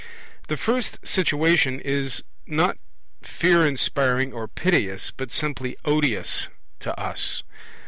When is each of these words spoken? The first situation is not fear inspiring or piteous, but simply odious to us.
The 0.47 0.57
first 0.57 0.97
situation 1.05 1.79
is 1.79 2.23
not 2.47 2.79
fear 3.21 3.67
inspiring 3.67 4.33
or 4.33 4.47
piteous, 4.47 5.11
but 5.15 5.31
simply 5.31 5.77
odious 5.85 6.47
to 6.79 6.99
us. 6.99 7.43